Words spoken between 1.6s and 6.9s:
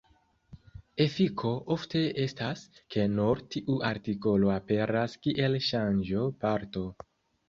ofte estas, ke nur tiu artikolo aperas kiel ŝanĝo-parto.